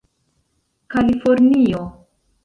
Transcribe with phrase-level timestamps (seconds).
[0.91, 1.81] kalifornio